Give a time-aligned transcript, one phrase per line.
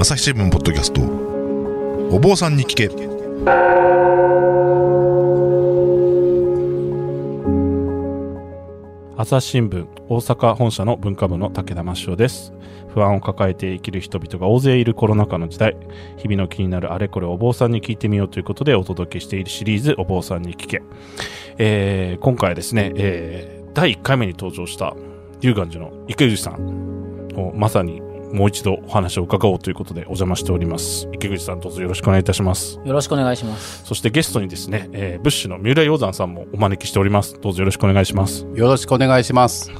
[0.00, 1.00] 朝日新聞ポッドキャスト。
[2.14, 2.86] お坊さんに聞け。
[9.16, 12.52] 朝日新聞大阪本社の文化部の武田真翔です。
[12.94, 15.76] 不安を抱えて生きる人々が大勢いるコロナ禍の時代。
[16.16, 20.80] 日々の気になるあれこれお坊さんに聞いてみようということでお届けしているシリーズお坊さんに聞け、
[21.58, 24.94] えー今回ですね、えー第1回目に登場した
[25.40, 28.00] 龍岩寺の池口さんをまさに
[28.32, 33.84] もう一度お話を伺おうということでお邪魔しております池口さんどうぞよろしくお願いいたしますよろしくお願いします。
[33.84, 39.70] そしてゲストにですね、えーブッシュの三浦洋山さんもお招きしておりますどうぞよろしくお願いしますよろしくお願いします。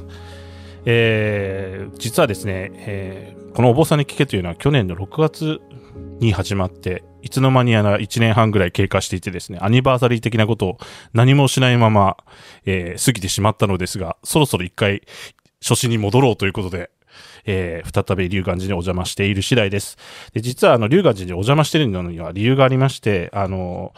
[0.85, 5.59] えー実はですね、えーこのお坊さんに聞けというのは去年の6月
[6.19, 10.77] に始まって、いつの間にやら1年半ぐらい経過していてですね、アニバーサリー的なことを
[11.13, 12.15] 何もしないまま、
[12.65, 15.01] えー過ぎてしまったのですが、そろそろ一回
[15.61, 16.89] 初心に戻ろうということで、
[17.45, 19.97] えー再び龍岩寺にお邪魔している次第です。
[20.33, 23.93] で、実はあの、龍岩寺にお邪魔しているのには理由がありまして、あの、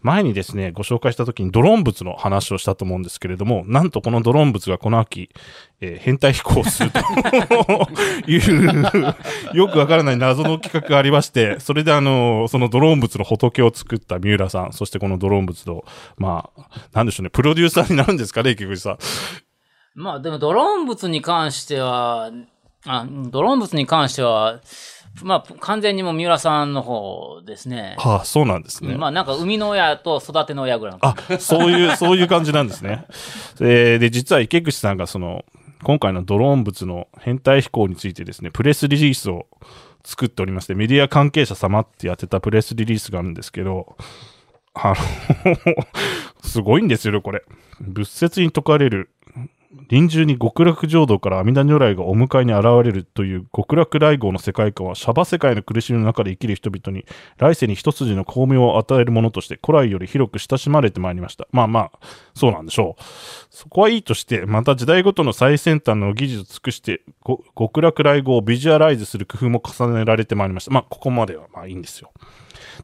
[0.00, 5.30] 前にですね、ご紹介した時にドローン物の話をしたと思うんですけれども、なんとこのドローン物がこの秋、
[5.80, 7.00] えー変態飛行すると
[8.30, 8.84] いう、
[9.54, 15.84] よくわからない謎の企画がありまして、それであの、そのドローン物の仏を作った三浦さん、そしてこのドローン物の、
[16.16, 18.98] まあ、なんでしょうね、プロデューサーになるんですかね、池口さん。
[19.94, 22.30] まあでもドローン物に関しては、
[22.86, 24.60] あドローン物に関しては、
[25.22, 27.94] まあ完全にもう三浦さんの方ですね。
[27.98, 28.96] はあ、そうなんですね。
[28.96, 33.06] まあなんか生みの親と育ての親ぐらいの感あ、そういう、 そういう感じなんですね。
[33.60, 35.44] えーで、実は池口さんがその、
[35.82, 39.46] 今回のドローン物の変態飛行についてですね、プレスリリースを
[40.04, 43.96] 作っておりまして、メディア関係者様ってやってたプレスリリースがあるんですけど、
[44.74, 44.96] あの、
[46.42, 47.42] すごいんですよ、これ。
[47.80, 49.10] 仏説に説かれる、
[49.88, 57.04] 臨終に極楽浄土から阿弥陀如来がお迎えに現れるという極楽来号の世界観は、シャバ世界の苦しみの中で生きる人々に、
[57.38, 61.46] 来世に一筋の光明を与えるものとして、古来より広く親しまれてまいりました。
[61.52, 61.90] まあまあ、
[62.34, 63.02] そうなんでしょう。
[63.50, 67.02] そこはいいとして、また時代ごとの最先端の技術を尽くして、
[67.56, 70.70] 極楽来号をビジュアライズする工夫も重ねられてまいりました。
[70.70, 72.10] まあ、ここまではまあいいんですよ。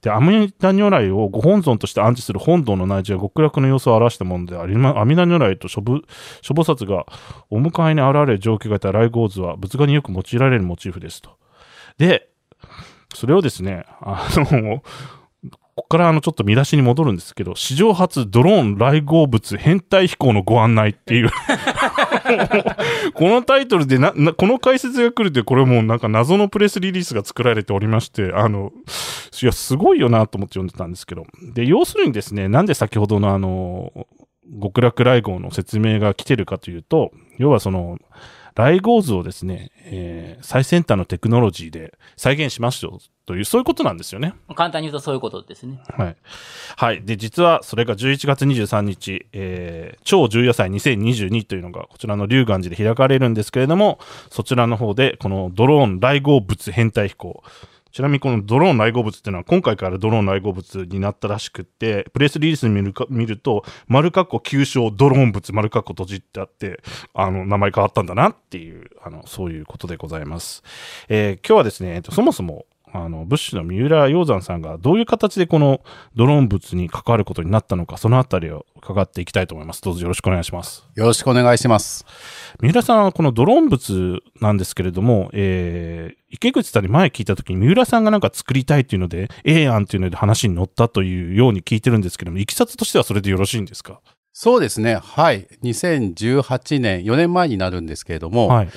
[0.02, 6.02] で、阿弥陀如来をご本尊として安置する本堂の内地は極楽の様子を表したものであり、阿弥陀如来と諸菩
[6.42, 7.06] 薩が
[7.50, 11.36] お迎えに現れる状況がいた来号図は仏画によく用いられるモチーフですと。
[11.98, 12.28] で、
[13.14, 14.82] それをですね、あの、
[15.76, 21.30] ここからあのちょっと見出しに戻るんですけど、史上初ドローン来号物変態飛行のご案内っていう。
[23.14, 28.72] このタイトルでな、な、この解説が来るって、これもうなんか謎のプレスリリースが作られておりまして、あの、
[29.42, 31.24] いや、すごいよなと思って読んでたんですけど。
[31.54, 33.92] で、要するにですね、なんで先ほどのあの、
[34.60, 37.98] 極楽来号の説明が来てるかというと、要はその、
[38.54, 44.34] 来号図をですね、えー最先端のテクノロジーで再現しますよという、そういうことなんですよね。
[44.48, 44.54] じ。
[44.54, 45.80] 簡単に言うとそういうことですね。
[45.96, 46.16] はい。
[46.76, 47.02] はい。
[47.04, 53.98] で、実はそれが11月23日、えー超重要祭2022というのがこちらの龍岩寺で開かれるんですけれども、
[54.30, 57.42] そちらの方でこのドローン来号物変態飛行、
[57.92, 66.80] ちなみにこのドローン内合物っていうのは今回からドローン内合物になったらしくって、プレスリリース見るか見ると、丸括弧急所ドローン物丸括弧閉じってあって、
[67.14, 70.62] あの、名前変わったんだなっていう、あの、そういうことでございます。
[71.08, 75.80] えー今日はですね、えっとそもそも、あの、ブッシュの三浦洋山さんがどういう形でこの
[76.14, 79.82] ドローン物に関わることになったのか、そのあたりを伺っていきたいと思います。
[79.82, 80.84] どうぞよろしくお願いします。
[80.94, 82.04] よろしくお願いします。
[82.60, 94.00] 三浦さんはこのドローン物なんですけれども、えー、池口さんに前聞いたときに三浦さんがなんか作りたいっていうので、ええやんっていうので話に乗ったというように聞いてるんですけども、いきさつとしてはそれでよろしいんですか？
[94.32, 94.96] そうですね。
[95.02, 95.46] はい。
[95.62, 98.68] 2018年、4年前になるんですけれども、はい。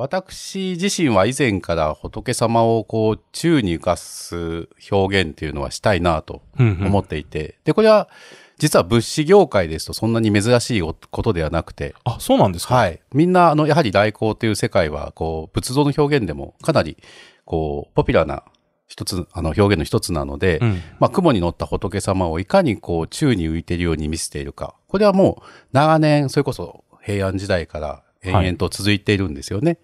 [0.00, 8.08] まあ、私自身は以前から仏様をこう、宙に浮かす表現っていうのはしたいなとうんうん思っていて、で、これは
[8.56, 12.76] 実は物資業界ですとそんなに珍しいことではなくて、あ、そうなんですか？
[12.76, 13.00] はい。
[13.12, 16.96] みんな、あの、やはり来光という世界は、こう、仏像の表現でもかなり、
[17.44, 18.42] こう、ポピュラーな
[18.88, 20.82] 一つ、あの、表現の一つなので、うん。
[20.98, 24.76] まあ、雲に乗った仏様をいかにこう、宙に浮いているように見せているか。
[24.88, 29.78] これはもう、長年、それこそ平安時代から延々と続いているんですよね。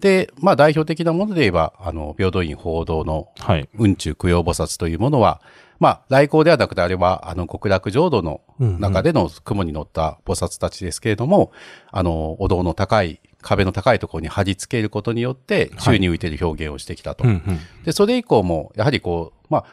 [0.00, 3.68] で、まあ、代表的なもので言えば、あの、平等院報道のはい。
[3.76, 5.40] 雲中供養菩薩というものは、
[5.78, 11.52] まあ、来光ではなくて、あれは、あの、極楽浄土の中での雲に乗った菩薩たちですけれども、
[11.90, 17.24] あの、お堂の高い、壁の高いところに貼り付けることによって、宙に浮いている表現をしてきたと。
[17.24, 17.60] うんうん。
[17.84, 19.64] で、それ以降も、やはりこう、まあ、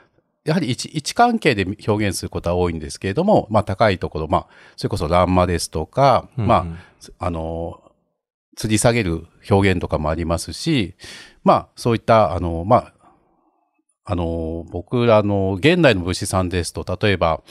[0.43, 6.55] やはり位置位置関係で表現することは多いんですけれども、まあ、高いところ、まあ、それこそ欄間ですとか、うんうんま
[7.19, 7.81] あ、あの、
[8.57, 10.95] 吊り下げる表現とかもありますし、
[11.43, 12.93] まあ、そういった、あの、まあ、
[14.03, 17.41] あの、僕らの現代の武士さんですと、例えば、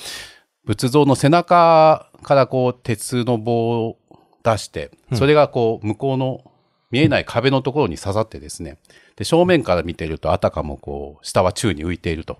[0.64, 3.99] 仏像の背中からこう、鉄の棒を
[4.43, 6.44] 出して、それがこう、向こうの
[6.91, 8.79] 見えない壁のところに刺さってですね、
[9.17, 12.38] で、正面から見ていると、あたかもこう、下は宙に浮いていると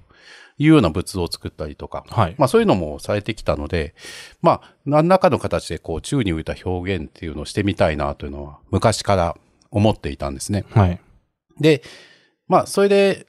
[0.61, 2.35] いうような仏像を作ったりとか、はい。
[2.37, 3.95] まあそういうのもされてきたので、
[4.43, 9.37] まあ何らかの形でこう宙に浮いた表現っていうのをしてみたいなというのは昔から
[9.71, 10.67] 思っていたんですね。
[10.69, 11.01] はい。
[11.59, 11.83] で、
[12.47, 13.27] まあそれで、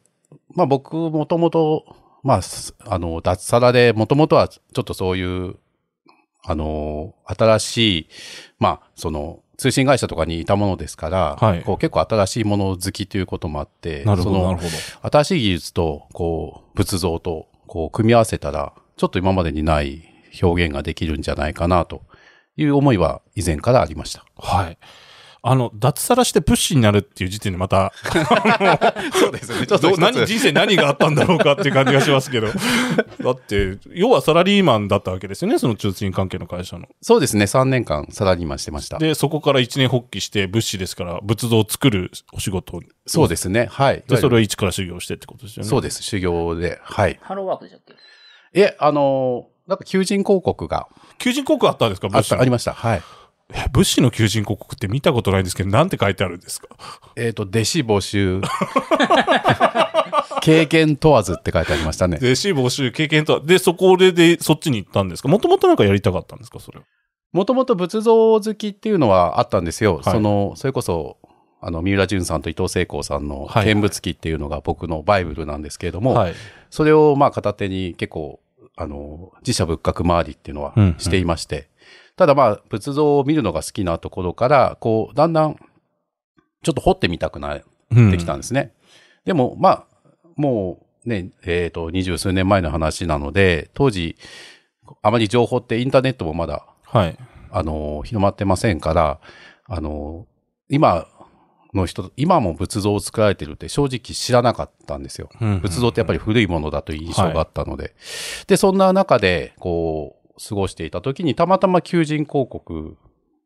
[0.55, 5.55] まあ僕もともと、まあすあの脱サラでもともとはちょっとそういう、
[6.43, 8.07] あの、新しい、
[8.59, 15.09] まあその通信会社とかにいたものですから、はいこう結構新しいもの好きということもあって、なるほど、そのなるほど。
[15.19, 20.01] 新しい技術と、こう、仏像と、こう、組み合わせたら、ちょっと今までにない
[20.41, 22.01] 表現ができるんじゃないかな、と
[22.57, 24.25] いう思いは以前からありました。
[24.35, 24.79] はい。
[25.43, 27.91] あの、脱サラしてプッシュになるっていう時点でまた、
[29.19, 29.65] そうですね。
[29.65, 32.47] ちょっどう何、人生何があったんだろうかっていう感じがしますけど。
[33.23, 36.87] だって、要はサラリーマンだったわけですよね、その通信関係の会社の。
[37.01, 37.45] そうですね。
[37.45, 38.99] 3年間サラリーマンしてました。
[38.99, 43.67] で、そこから一年発起して、物資ですから、仏像を作るお仕事をそうですね。
[43.71, 44.03] はい。
[44.07, 45.69] で、それを一から修行してってことですよね。
[45.69, 46.03] そうです。
[46.03, 46.79] 修行で。
[46.83, 47.19] はい。
[47.23, 47.81] ハローワークでしたっ
[48.53, 48.61] け？
[48.61, 50.87] え、あのーなんか求人広告が
[51.17, 52.73] 求人広告あったんですかあありました。
[52.73, 53.01] はい。
[53.53, 56.67] え物資の求人広告って見たことないんですけど、なんて書いてあるんですか？
[57.15, 58.41] えっ、と、弟子募集。
[60.41, 62.17] 経験問わずって書いてありましたね。
[62.17, 65.29] 弟子募集経験とは、で、そこでで、そっちに行ったんですか？
[65.29, 66.85] もともとなんかやりたかったんですかそれは？
[67.31, 69.95] もともと仏像好きっていうのはあったんですよ。
[69.95, 71.17] はいその、それこそ、
[71.61, 76.33] あの、三浦淳さんと伊藤聖光さんのはい見物記っていうのが僕のバイブルなんですけれども、はい。
[76.69, 78.39] それをまあ片手に結構、
[78.75, 81.69] あの、自社仏閣周りっていうのはうんうんしていまして、
[82.21, 85.55] ただまあ仏像を見るのが好きなところから、こう、だんだん
[86.61, 87.63] ちょっと掘ってみたくなっ
[88.11, 88.73] てきたんですね。
[89.25, 89.85] でもまあ、
[90.35, 94.17] もうね、えっ、と、二十数年前の話なので、当時、
[95.01, 97.17] あまり情報ってインターネットもまだはい。
[97.49, 99.19] あの、広まってませんから、
[99.65, 100.27] あの、
[100.69, 101.07] 今
[101.73, 105.31] の人、今も仏像を作られてるって正直知らなかったんですよ。
[105.63, 107.95] 仏像ってやっぱり古いものだという印象があったので。
[108.45, 112.97] で、そんな中で、こう、過ごしていた時に、たまたま求人広告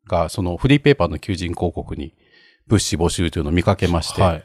[0.08, 2.14] が、そのフリーペーパーの求人広告に、
[2.68, 4.44] 物資募集というのを見かけまして、はい。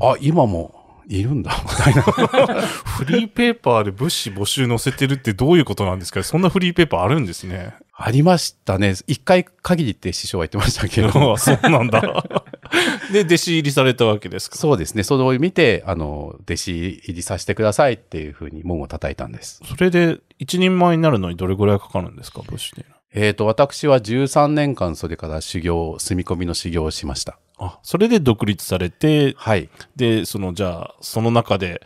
[0.00, 2.02] あ、今もいるんだ、みたいな。
[2.62, 6.22] フリーペーパーで物資募集載せてるってどういうことなんですか？
[6.22, 7.74] そんなフリーペーパーあるんですね。
[7.94, 8.94] ありましたね。
[9.06, 11.08] 一回限りって師匠は言ってましたけど。
[11.34, 12.24] あそうなんだ。
[13.12, 15.02] で、弟子入りされたわけですかそうですね。
[15.02, 19.60] それを見て、あの、弟子入りさせてくださいっていうふうに門を叩いたんです。
[19.64, 22.98] それで、一人前になるのにどれぐらいかかるんですか物資っていうのは。
[23.14, 27.38] えっ、と、私は13年間それから修行、住み込みの修行をしました。
[27.58, 29.68] あ、それで独立されて、はい。
[29.96, 31.82] で、その、じゃあ、その中で、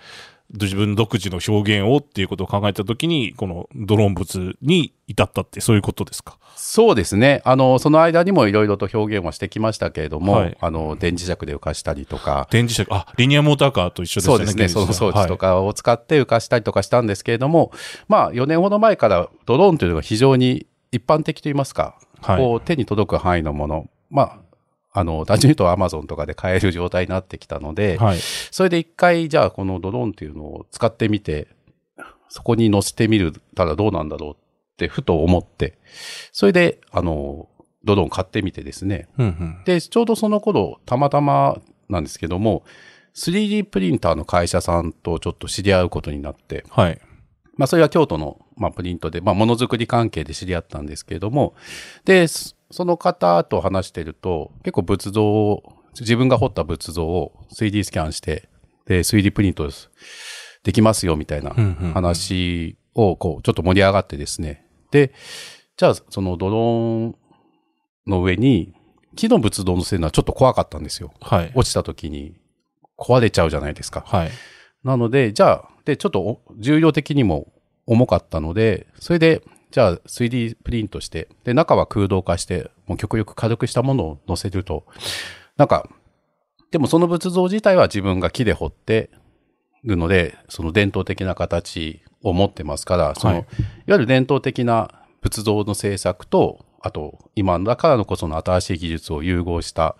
[0.52, 6.38] 自分独自の表現をっていうことを考えたときに、このドローン物に至ったって、そういうことですか？
[6.56, 7.42] そうですね。
[7.44, 14.38] あの、その間にもいろいろと表現はしてきましたけれども、はいあの、電磁石で浮かしたりとか、電磁石、あ、リニアモーターカーと一緒ですよね。
[14.38, 14.68] そうですね。
[14.68, 15.42] その装置とか。
[15.42, 17.72] かを使って浮かしたりとかしたんですけれども、
[18.06, 24.38] まあ、4年ほど前からドローンというのが非常に一般的といいますか、はいこう手に届く範囲のもの、まあ、
[24.92, 28.18] あの、単純に言うとアマゾンとかで買える状態になってきたので、はい。
[28.18, 31.48] それで一回、じゃあこのドローンっていうのを使ってみて、
[32.28, 34.36] そこに乗せてみるたらどうなんだろうっ
[34.76, 35.78] てふと思って、
[36.32, 37.48] それで、あの、
[37.84, 39.08] ドローン買ってみてですね。
[39.18, 39.62] うんうん。
[39.64, 42.64] で、ちょうどその頃、たまたまなんですけども、
[43.14, 46.98] 3D プリンターの会社さんとちょっと知り合うことになって、はい。
[47.56, 51.54] まあそれは京都の、まあ、プリントで、まあものづくり関係で知り合ったんですけれども、
[52.04, 55.62] で、そその方と話してると、結構仏像を、
[56.00, 58.48] 自分が彫った仏像を 3D スキャンして、
[58.86, 59.68] で、3D プリント
[60.64, 61.50] できますよみたいな
[61.92, 64.66] 話を、こう、ちょっと盛り上がってですね。
[64.90, 65.12] で、
[65.76, 67.16] じゃあ、そのドローン
[68.06, 68.74] の上に、
[69.16, 71.12] 木の仏像を乗せるのはちょっと怖かったんですよ。
[71.20, 71.52] はい。
[71.54, 72.34] 落ちた時に
[72.98, 74.02] 壊れちゃうじゃないですか。
[74.06, 74.30] はい。
[74.82, 77.52] なので、じゃあ、で、ちょっとお重量的にも
[77.86, 84.84] 重かったので、それで、じゃあ 3D プリントして、で、中は空洞化して、もう極力軽くしたものを載せると、
[85.56, 85.88] なんか、
[86.70, 89.10] でもその仏像自体は自分が木で彫って
[89.84, 93.42] るので、その伝統的な形を持ってますから、その、はい。
[93.42, 93.46] い、わ
[93.88, 99.96] ゆる伝統的な仏像の制作と、あと、今だからこその新しい技術を融合した、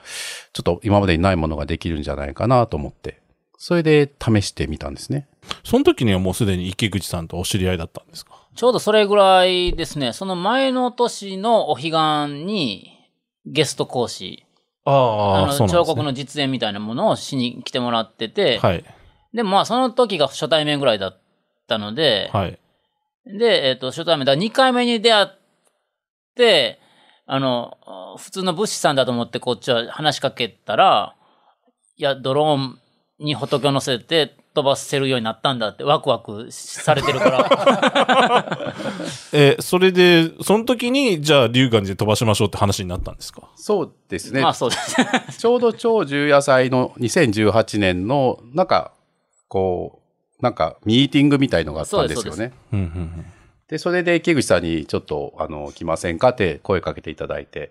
[0.53, 3.22] ちょっと今までにないものができるんじゃないかなと思って、
[3.63, 5.29] それで試してみたんですね。
[5.63, 8.33] その時にはもうすでに池口さんとお知り合いだったんですか？
[8.57, 10.13] ちょうどそれぐらいですね。
[10.13, 12.99] その前の年のお彼岸に
[13.47, 14.45] ゲスト講師、
[14.85, 18.85] ああの、彫刻の実演みたいなものをしに来てもらってて、はい。
[19.33, 21.21] でもまあその時が初対面ぐらいだっ
[21.69, 22.59] たので、はい。
[23.27, 25.29] で、えっ、と、初対面だ、2回目に出会っ
[26.35, 26.81] て、
[27.27, 27.79] あの、
[28.19, 31.15] 普通の物資さんだと思ってこっちは話しかけたら、
[31.97, 32.82] いや、ドローン
[33.23, 38.75] に仏を乗せて飛ばせるようになったんだってワクワクされてるから。
[39.33, 43.49] えーそれで、その時に、じゃあ、龍岩寺で飛ばしましょうって話になったんですか？
[43.57, 44.43] そうですね。
[44.43, 44.97] まあそうです。
[45.39, 48.93] ちょうど超重野菜の2018年の、なんか、
[49.49, 50.01] こ
[50.41, 52.53] う、なんか、ミーティングみたいのがあったんですよね。
[52.73, 53.25] うんうんうん。
[53.69, 57.71] で、それで池口さんにちょっと、あの、来ませんかって声かけていただいて。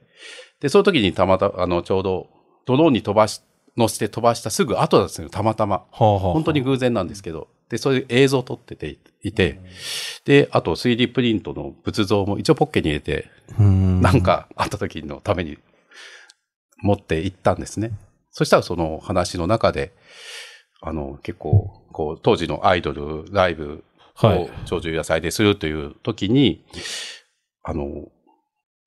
[0.62, 2.28] で、その時にたまたま、あの、ちょうど、
[2.66, 3.42] ドローンに飛ばし、
[3.78, 5.78] 乗せて飛ばしたすぐ後なんですよ、たまたま。
[5.78, 7.48] はあはあはあ本当に偶然なんですけど。
[7.70, 9.60] で、そういう映像を撮ってていて、
[10.26, 15.58] で、あと 3D プリントの仏像も一応ポッケに入れて、うんなんかあった時のために
[16.82, 17.92] 持って行ったんですね。
[18.32, 19.94] そしたらその話の中で、
[20.82, 23.84] あの、結構、こう、当時のアイドル、ライブ
[24.24, 26.66] をはい長寿野菜でするという時に、
[27.64, 28.10] あの、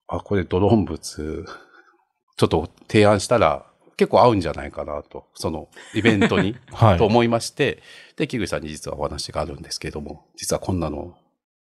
[0.09, 3.65] あ、これドローン物、ちょっと提案したら
[3.97, 6.99] 結構合うんじゃないかなと、そのイベントに、 はい。
[6.99, 7.83] と思いまして、
[8.17, 11.17] で、木口さんに実はお話があるんですけれども、実はこんなの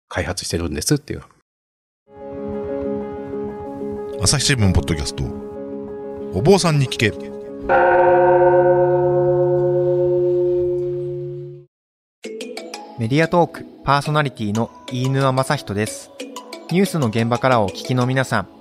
[0.08, 1.24] 開発してるんですっていう。
[4.22, 5.24] 朝日新聞ポッドキャスト。
[6.34, 7.12] お坊さんに聞け。
[13.00, 16.12] メディアトークパーソナリティの飯沼正人です。
[16.70, 18.61] ニュースの現場からお聞きの皆さん、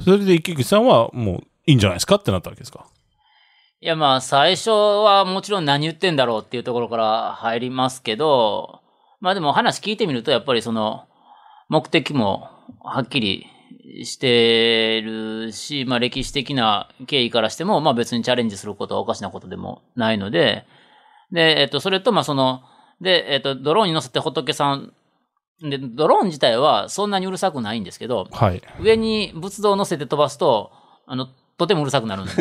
[0.00, 2.86] それで池口さんはもういいんじゃないですかってなったわけですか？
[3.80, 8.80] いやまあ最初はもちろん何言ってんだろうっていうところから入りますけど、
[9.20, 11.06] まあでも話聞いてみるとやっぱりその
[11.68, 12.48] 目的も
[12.80, 13.46] はっきり
[14.04, 20.64] してるし、まあ歴史的な経緯からしても、まあ別にチャレンジすることはおかしなことでもないので、
[21.32, 22.62] で、えっと、それとまあその、
[23.00, 24.92] で、えっと、ドローンに乗せて仏さん、
[25.62, 28.62] で、ドローン自体はそんなにうるさくないんですけど、はい。
[28.80, 30.70] 上に仏像を乗せて飛ばすと、
[31.06, 31.28] あの、
[31.58, 32.32] とてもうるさくなるんで。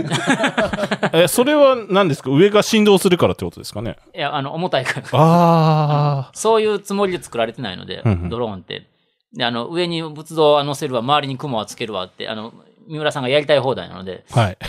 [1.13, 2.31] え、それは何ですか？
[2.31, 3.97] 上が振動するからってことですかね？
[4.15, 5.07] いや、あの、重たいから。
[5.13, 8.87] あそういうつもりで作られてないので、うんうんドローンって。
[9.33, 12.53] で、あの、上に仏像は乗せるわ、周りに雲はつけるわって、あの、
[12.87, 14.39] 三浦さんがやりたい放題なので、あ。
[14.39, 14.57] はい。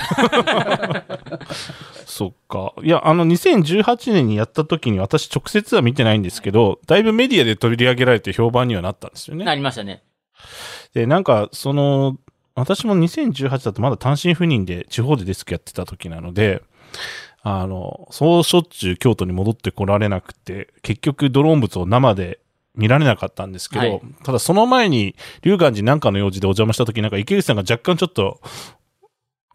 [2.12, 2.74] そっか。
[2.82, 9.46] いや、あの、2018年にやった時に私直接は見てないんですけど、だいぶメディアで取り上げられて評判にはなったんですよね。
[9.46, 10.02] なりましたね。
[10.92, 12.18] で、なんか、その、
[12.54, 16.62] 私も2018だとまだ単身赴任で地方でデスクやってた時なので、
[17.42, 22.40] あの、そうしょっちゅう京都に戻ってこられなくて、結局ドローン物を生で
[22.74, 28.40] 見られなかったんですけど、はいただその前に龍岩寺なんかの用事でお邪魔した時なんか池口さんが若干ちょっと、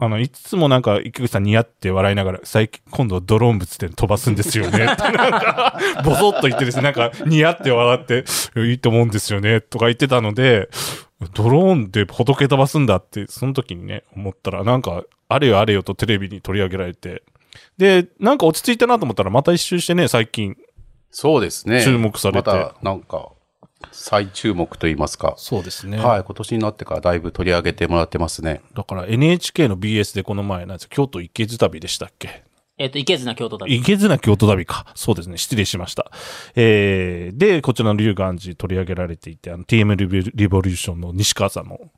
[0.00, 4.84] あの、いつもなんか池口さん似合って笑いながら、最近、今度はドローン物で飛ばすんですよね。
[4.84, 8.24] っ てなんか、ボソッと言ってですね、なんか似合って笑って、
[8.56, 9.60] いいと思うんですよね。
[9.60, 10.68] とか言ってたので、
[11.34, 17.24] ドローンで仏飛ばすんだって、その時にね、思ったら、なんか、あれよあれよとテレビに取り上げられて、
[17.76, 20.56] で、なんか落ち着いたなと思ったら、また一周してね、最近。
[21.10, 21.82] そうですね。
[21.82, 23.30] 注目されてまた、なんか、
[23.92, 25.34] 再注目と言いますか。
[25.36, 26.24] そうですねはい。
[26.24, 28.60] 今年になってからだいぶ取り上げてもらってますね。
[28.74, 32.44] だから NHK の BS でこの前、なんです京都池津旅でしたっけ？
[32.78, 33.74] えっ、と、池綱京都旅。
[33.76, 34.86] 池津な京都旅か。
[34.94, 35.36] そうですね。
[35.36, 36.12] 失礼しました。
[36.54, 41.90] えー、で、こちらの龍岩寺取り上げられていて、あの、TM リボリボリューションの西川さんも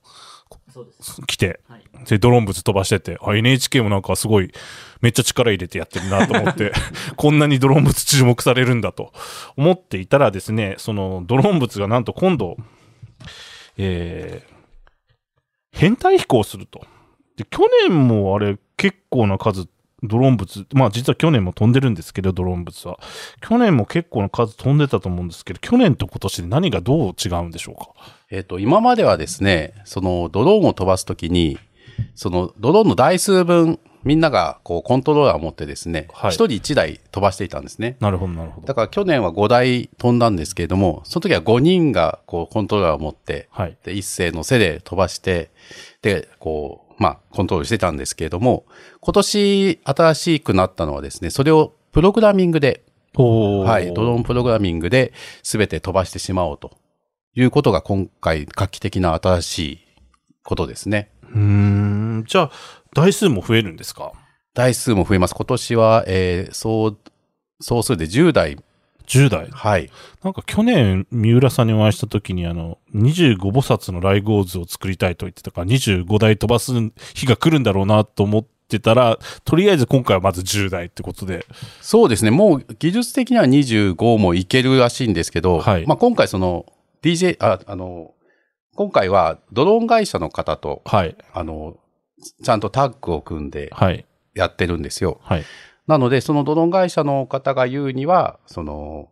[0.73, 1.21] そうです。
[1.27, 1.83] 来て、はい。
[2.07, 4.53] で、ドローン物飛ばしてて、あ、NHK もなんかすごい、
[5.00, 6.73] めっちゃ力入れてやってるなと思って、
[7.16, 9.12] こんなにドローン物注目されるんだと
[9.57, 12.57] 思っていたらですね、そのドローン物がなんと今度、
[13.76, 16.85] えー、編隊飛行すると。
[17.37, 19.66] で、去年もあれ結構な数、
[20.02, 22.99] ドローン物、まあ実は去年も飛んでるんですけど、ドローン物は。
[23.40, 27.90] 去年も結構な数飛んでたと思うんですけど、去年と今年で何がどう違うんでしょうか？
[28.30, 31.59] えっ、と、今まではですね、そのドローンを飛ばすときに、
[32.14, 37.97] そのドローンの台数分、みんながこうコントローラーを持ってですね、一、はい人一台飛ばしていたんですね。
[38.00, 38.66] なるほど、なるほど。
[38.66, 43.76] だから去年は5台飛んだんですけれども、その時は5人がこうコントローラーを持って、はい。
[43.85, 45.50] で、一斉の背で飛ばして、
[46.02, 48.64] で、こう、まあ、コントロールしてたんですけれども、
[49.00, 56.78] 今年新しくなったのはですね、それをプログラミングではい、ドローンプログラミングで全て飛ばしてしまおうと
[57.35, 59.80] いうことが今回画期的な新しい
[60.45, 61.11] ことですね。
[61.23, 62.25] うーん。
[62.26, 62.50] じゃあ、
[62.95, 64.13] 台数も増えるんですか？
[64.55, 65.35] 台数も増えます。
[65.35, 66.97] 今年は、えー、総、
[67.61, 68.57] 総数で10台。
[69.07, 69.49] ?10 台？
[69.51, 69.91] はい。
[70.25, 76.73] なんか去年、三浦さんにお会いした時に、あの、25菩薩のライゴーズを作りたいと言ってたから、25台飛ばす
[77.15, 81.47] 日が来るんだろうなと思ってたら、とりあえず今回はまず10台ってことで。
[81.81, 82.31] そうですね。
[82.33, 86.67] もう技術的には25もいけるらしいんですけど、はいまあ今回その
[87.03, 88.15] DJ、あ、あの、
[88.75, 91.17] 今回はドローン会社の方と、はい。
[91.33, 91.77] あの、
[92.43, 94.05] ちゃんとタッグを組んではい。
[94.35, 95.21] やってるんですよ。
[95.23, 95.45] はい。
[95.87, 99.09] なので、そのドローン会社の方が言うには、その、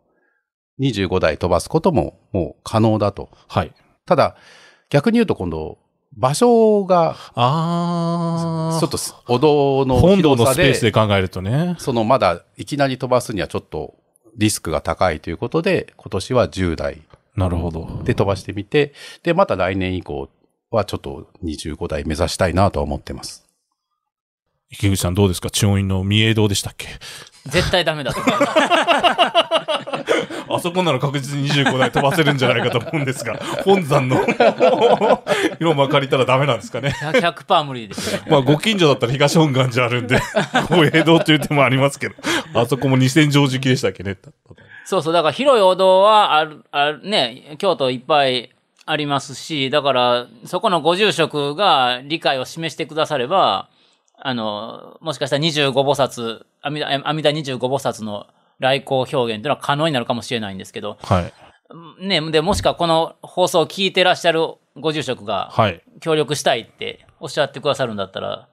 [0.80, 3.30] 25台飛ばすことももう可能だと。
[3.48, 3.72] はい。
[4.06, 4.36] ただ、
[4.90, 5.78] 逆に言うと今度、
[6.16, 8.80] 場所が、あー。
[8.80, 8.98] ちょっと
[9.32, 11.76] お堂の本堂のスペースで考えるとね。
[11.78, 13.94] そのまだいきなり飛ばすにはちょっと
[14.36, 17.02] リスクが高いということで、今年は10台
[17.36, 18.02] なるほど。
[18.04, 20.28] で飛ばしてみて、で、また来年以降
[20.70, 23.44] はちょっと25台目指したいなとは思ってます。
[24.70, 25.50] 池口さんどうですか？
[25.50, 26.88] 中央院の三重堂でしたっけ？
[27.46, 28.38] 絶対ダメだと思う。
[30.50, 34.16] あそこなら確実に25台飛ばせるんじゃないかと思うんですが、本山の
[35.60, 38.26] 色間借りたらダメなんですかね？100%無理ですよね。
[38.30, 40.18] まあ、ご近所だったら東本願寺あるんで、
[40.68, 42.14] ご栄堂という手もありますけど、
[42.54, 44.16] あそこも2000畳敷でしたっけね？
[44.84, 45.12] そうそう。
[45.12, 48.50] だから広いお堂はある、ある、ね、京都いっぱい
[48.90, 53.68] ありますし、だから、そこのご住職が理解を示してくだされば、
[54.16, 58.26] あの、もしかしたら25菩薩、阿弥陀阿弥陀25菩薩の
[58.58, 61.30] 来光表現というのは可能になるかもしれないんですけど、は
[62.00, 62.06] い。
[62.06, 64.40] ね、で、もしくはこの放送を聞いてらっしゃる
[64.76, 65.82] ご住職がはい。
[66.00, 68.48] 協力したいっておっしゃってくださるんだったら、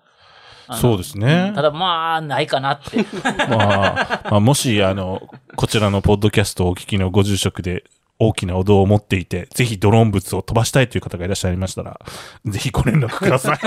[0.74, 1.52] そうですね。
[1.56, 3.06] ただまあ、ないかなって。
[3.50, 5.22] まあ、まあ、もし、あの、
[5.56, 7.84] こちらのポッドキャストをお聞きのご住職で、
[8.18, 12.00] 大きなお堂を持っていて、ぜひドローン物を飛ばしたいという方がいらっしゃいましたら、
[12.46, 13.60] ぜひご連絡ください。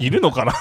[0.04, 0.52] いるのかな？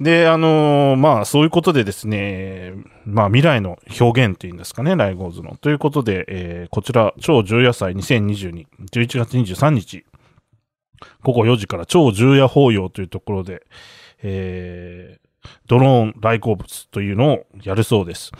[0.00, 2.74] で、あのーまあ、そういうことでですね、
[3.06, 5.56] まあ、未来の表現っていうんですかね、ライゴーズの。
[5.60, 10.04] ということで、えーこちら、超重夜祭2022、11月23日、
[11.22, 13.62] 午後4時から超重夜法要というところで、
[14.22, 15.27] えー
[15.66, 18.32] ドローン来光物というのをやるそうです。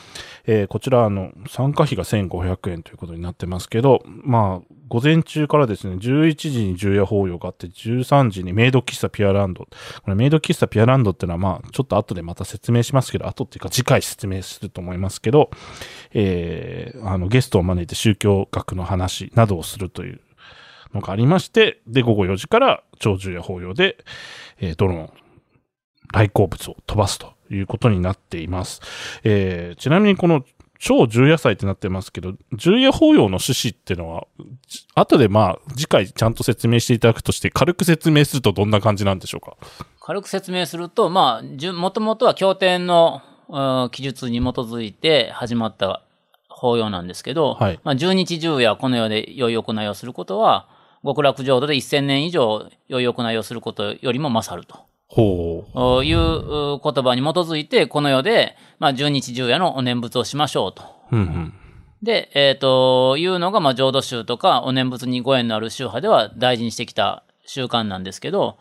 [0.47, 9.65] えーこちら、あの、参加費が1500円ということになってますけど、まあ、午前中からですね、11時に重夜法要があって、13時にメイド喫茶ピアランド。
[9.65, 9.69] こ
[10.07, 15.51] れメイド喫茶ピアランドってのは、まあ、ちょっと後でまた説明しますけど、後っていうか次回説明すると思いますけど、
[16.13, 20.21] えーあの、ゲストを招いて宗教学の話などをするという
[20.95, 23.99] のがありまして、で、午後4時から超重夜法要で、
[24.61, 25.11] えードローン、
[26.13, 28.81] 来光物を飛ばすということになっています。
[29.25, 30.45] えーちなみにこの
[30.81, 34.29] 超重夜祭ってなってますけど、重夜法要の趣旨ってのは、
[34.69, 39.57] じ後でまあ次回ちゃんと説明していただくとして、軽く説明するとどんな感じなんでしょうか？
[40.01, 46.05] 軽く説明すると、まあ、もともとは経典のうん記述に基づいて始まった
[46.49, 50.69] 法要なんですけど、はいまあ、十日十夜この世で良い行いをすることは、
[51.03, 54.79] 極楽浄土で1000年以上良い行いをすることよりも勝ると。
[55.09, 56.05] ほう。
[56.05, 60.85] いうう言葉に基づいて、この世で、まあ、十日十夜のお念仏をしましょうと。
[61.11, 61.55] うんうん。
[62.03, 68.59] で、えっ、と、いうのが、まあ、浄土宗とか、お念仏にご縁のある宗派では大事にしてきた習慣なんですけど、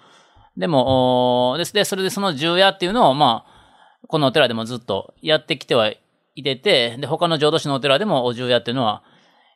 [0.55, 5.91] でも、ですで、それでその十夜っていうのを、まあ、このお寺でもずっとやってきては
[6.35, 9.03] いてて、で、他の浄土宗のお寺でもお十夜っていうのは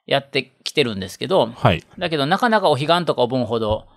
[0.05, 1.83] やってきてるんですけど、はい。
[1.97, 3.87] だけど、なかなかお彼岸とかお盆ほど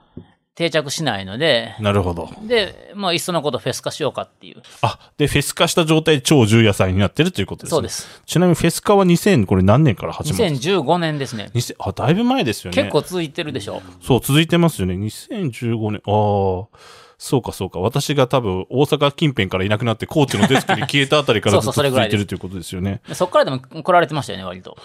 [0.55, 2.31] 定着しないので、なるほど。
[2.43, 4.63] で、まあ、いっそのことフェス化しようかっていう。
[4.83, 7.71] あ、で、フェス化した状態で超重夜祭になってるということですね。
[7.71, 8.23] そうです。
[8.25, 11.51] ちなみにフェス化は2000、これ何年から始まったんですか？2015年ですね。
[11.55, 12.77] 2000あ、だいぶ前ですよね。
[12.77, 13.83] 結構続いてるでしょ。
[14.01, 14.95] そう、続いてますよね。
[14.95, 16.03] 2015年。
[16.07, 17.05] ああ。
[17.19, 17.81] そうか、そうか。
[17.81, 23.01] 私が多分、大阪近辺からいなくなって、高知のデスクに消えたあたりからずっとそうそうそれぐらいです続いてるということですよね。
[23.09, 24.77] でそっからでも来られてましたよね、割と。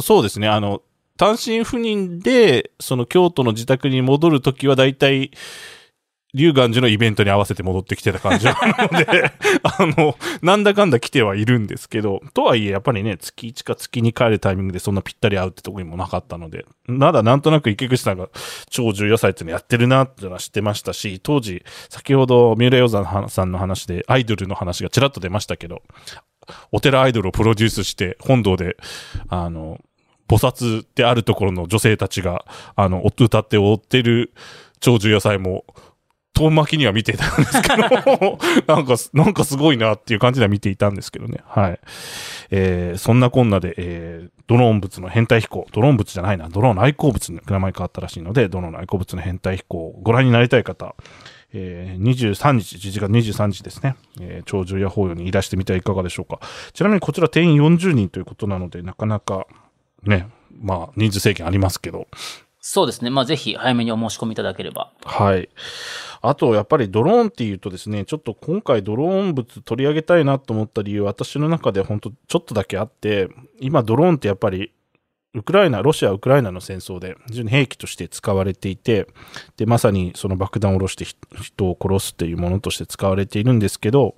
[0.00, 0.48] そうですね。
[0.48, 0.82] あの、
[1.18, 5.32] 単身赴任で、その京都の自宅に戻るときは、大体、
[6.34, 8.54] 龍岩寺のイベントに合わせて戻ってきてた感じな
[8.92, 9.32] ので、
[9.64, 18.28] あの、なんだかんだ来てはいるんですけど、とはいえ、やっぱりね、月1か月に帰るタイミングでそんなぴったり会うってとこにもなかったので、まだなんとなく池口さんが
[18.68, 25.82] 超重要祭っていうのやってるなっていうのは知ってましたし、当時、先ほど三浦洋山さんの話でアイドルの話がちらっと出ましたけど、
[26.72, 28.76] お寺アイドルをプロデュースして、本堂で、
[29.28, 29.80] あの、
[30.28, 32.44] 菩薩であるところの女性たちが、
[32.76, 34.32] あの、歌って踊ってる
[34.80, 35.64] 長寿野菜も、
[36.34, 38.38] 遠巻きには見てたんですけど、
[38.72, 41.40] なんか、なんかすごいなっていう感じでは見ていたんですけどね。
[41.44, 41.80] はい。
[42.50, 50.94] えー、そんなこんなで、えー、ドローン物の変態飛行、ドローン物じゃないな、ドローンの愛好物に名前変わったらしいので、ドローンの愛好物の変態飛行をご覧になりたい方、
[51.52, 56.38] えー、23日、11月23日ですね、えー、長寿や法要にいらしてみてはいかがでしょうか。
[56.72, 59.48] ちなみにこちら定員40人ということなので、なかなか
[60.02, 60.28] ね、
[60.60, 62.08] まあ人数制限ありますけど。
[62.60, 63.10] そうですね。
[63.10, 64.92] まあぜひ早めにお申し込みいただければ。
[65.04, 65.48] はい。
[66.20, 73.28] あと、やっぱりドローンっていうとですね、ちょっと今回ドローン物取り上げたいなと思った理由、私の中で本当ちょっとだけあって、
[73.60, 74.72] 今ドローンってやっぱり
[75.34, 79.06] ウクライナ、ロシア、ウクライナの戦争で非常に兵器として使われていて、
[79.56, 84.14] で、まさにその爆弾を下ろして人を殺すっていうものとして使われているんですけど、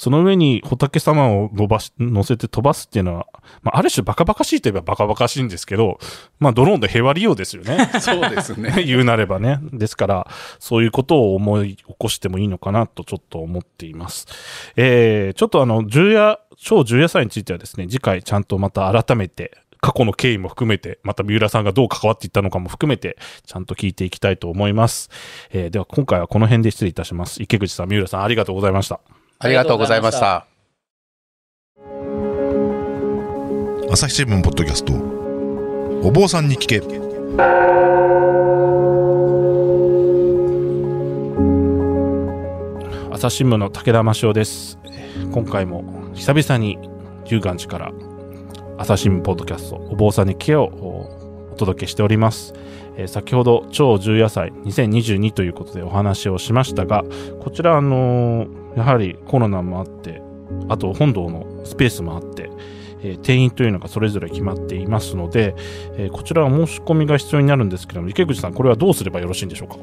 [0.00, 3.26] その上に仏様を伸ばし、乗せて飛ばすっていうのは、
[3.60, 5.98] まあ、ある種バカバカしいといえばバカバカしいんですけど、
[6.38, 7.90] まあ、ドローンで平和利用ですよね。
[8.00, 8.72] そうですね。
[8.82, 9.58] 言うなればね。
[9.74, 10.26] ですから、
[10.58, 14.26] そういうことを思い起こしてもいいのかなとちょっと思っています。
[14.74, 25.10] えー、ちょっとあの、重夜、超重夜祭についてはですね、次回ちゃんとまた改めて過去の経緯も含めて、また三浦さんがどう関わっていったのかも含めて、ちゃんと聞いていきたいと思います。
[25.52, 27.42] えー、では今回はこの辺で失礼いたします。
[27.42, 29.00] 池口さん、三浦さん、ありがとうございました。
[29.42, 30.46] ありがとうございました。
[33.90, 34.92] 朝日新聞ポッドキャスト、
[36.06, 36.80] お坊さんに聞け。
[43.10, 44.78] 朝日新聞の武田真雄です。
[45.32, 46.78] 今回も久々に
[47.24, 47.92] 龍岩寺から
[48.76, 52.52] 朝日新聞ポッドキャスト、お坊さんに聞けをお届けしております。
[53.00, 57.04] えー、先ほど、超重野菜2022ということでお話をしましたが、
[57.40, 60.20] こちら、あのー、やはりコロナもあって、
[60.68, 62.50] あと本堂のスペースもあって、
[63.02, 65.54] えー、定員というのがそれぞれ決まっていますので、
[65.96, 69.76] え、こちらは申し込みが必要になるんですけども、池口さん、これはどうすればよろしいんでしょうか？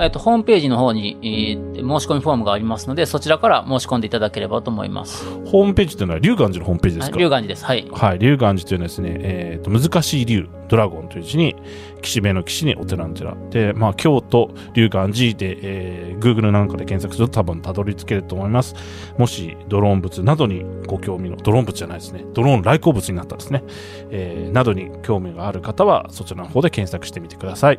[0.00, 5.24] えっと、ホームページの方に、えー、申し込みフォームがありますので、そちらから申し込んでいただければと思います。
[5.46, 7.18] ホームページというのは、龍岩寺のホームページですか？
[7.18, 7.64] 龍岩寺です。
[7.64, 7.88] はい。
[7.92, 8.18] はい。
[8.18, 11.56] 龍岩寺というのはですね、えっ、ー、と、難しい龍、ドラゴンという字に、
[12.00, 13.36] 岸辺の岸にお寺の寺。
[13.50, 18.74] で、まあ、京都、龍岩寺で、えー、Google なんかで検索すると多分たどり着けると思います。
[19.18, 22.24] もし、ドローン物などにご興味の、ドローン物じゃないですね。
[22.34, 23.62] ドローン来航物になったんですね。
[24.10, 27.78] えー、などに興味がある方は、そちらの方で検索してみてください。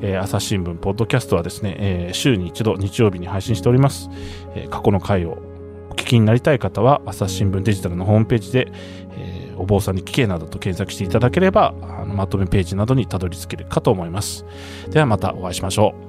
[0.00, 4.10] えー、朝日新聞ポッドキャストはですね、えー、週に一度日曜日に配信しております。
[4.54, 5.38] えー、過去の回を
[5.90, 8.68] お聞きになりたい方は、朝日新聞デジタルのホームページで、
[9.18, 14.44] え、お坊さんに聞けなどと検索していただければ、あのまとめページなどにたどり着けるかと思います。
[14.90, 16.05] ではまたお会いしましょう。